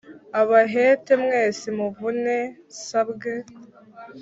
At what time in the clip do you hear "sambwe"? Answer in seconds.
2.85-3.33